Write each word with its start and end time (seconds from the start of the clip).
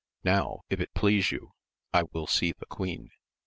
Now, 0.23 0.61
if 0.67 0.79
it 0.79 0.95
please 0.95 1.31
you, 1.31 1.51
I 1.93 2.05
will 2.11 2.25
see 2.25 2.53
the 2.57 2.65
queen. 2.65 3.11